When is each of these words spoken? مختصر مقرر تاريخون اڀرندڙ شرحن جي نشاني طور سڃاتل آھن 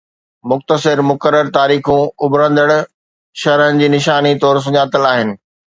مختصر 0.51 0.97
مقرر 1.09 1.47
تاريخون 1.57 2.01
اڀرندڙ 2.23 2.69
شرحن 3.45 3.75
جي 3.83 3.87
نشاني 3.99 4.33
طور 4.47 4.55
سڃاتل 4.67 5.03
آھن 5.15 5.29